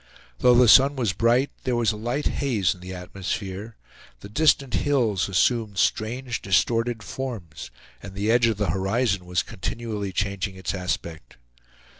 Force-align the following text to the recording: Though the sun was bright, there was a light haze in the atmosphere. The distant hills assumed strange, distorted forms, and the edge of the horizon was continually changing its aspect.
Though 0.39 0.55
the 0.55 0.67
sun 0.67 0.95
was 0.95 1.13
bright, 1.13 1.51
there 1.63 1.75
was 1.75 1.91
a 1.91 1.95
light 1.95 2.25
haze 2.25 2.73
in 2.73 2.79
the 2.81 2.91
atmosphere. 2.91 3.75
The 4.21 4.29
distant 4.29 4.73
hills 4.73 5.29
assumed 5.29 5.77
strange, 5.77 6.41
distorted 6.41 7.03
forms, 7.03 7.69
and 8.01 8.15
the 8.15 8.31
edge 8.31 8.47
of 8.47 8.57
the 8.57 8.71
horizon 8.71 9.27
was 9.27 9.43
continually 9.43 10.11
changing 10.11 10.55
its 10.55 10.73
aspect. 10.73 11.37